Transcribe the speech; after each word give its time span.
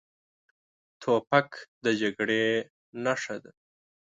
توپک 1.01 1.49
د 1.83 1.85
جګړې 2.01 2.45
نښه 3.03 3.35
ده. 3.43 3.51